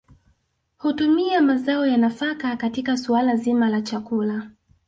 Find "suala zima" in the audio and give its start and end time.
2.97-3.69